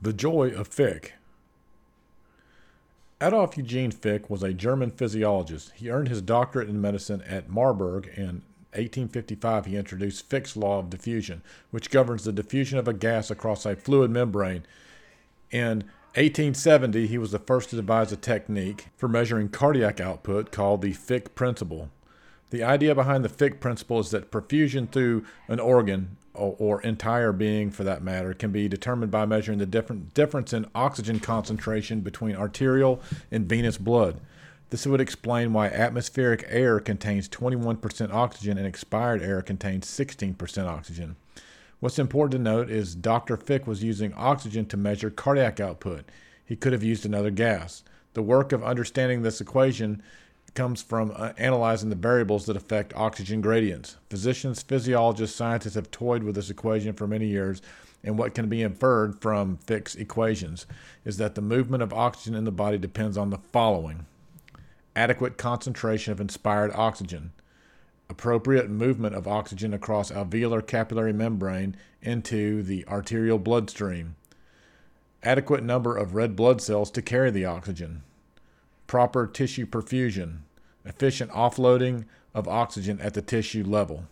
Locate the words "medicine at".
6.80-7.50